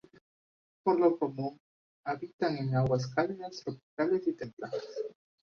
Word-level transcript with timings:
Por 0.83 0.99
lo 0.99 1.15
común 1.19 1.59
habitan 2.05 2.57
en 2.57 2.75
aguas 2.75 3.05
cálidas 3.05 3.61
tropicales 3.63 4.27
y 4.27 4.33
templadas. 4.33 4.83